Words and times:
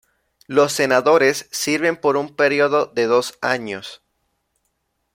Los 0.47 0.73
Senadores 0.73 1.47
sirven 1.51 1.95
por 1.95 2.17
un 2.17 2.35
período 2.35 2.87
de 2.87 3.05
dos 3.05 3.37
años. 3.39 4.01